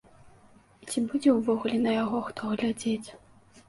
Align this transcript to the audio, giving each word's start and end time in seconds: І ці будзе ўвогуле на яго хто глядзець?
І 0.85 0.89
ці 0.93 1.03
будзе 1.13 1.29
ўвогуле 1.37 1.77
на 1.87 1.91
яго 2.03 2.27
хто 2.33 2.41
глядзець? 2.59 3.09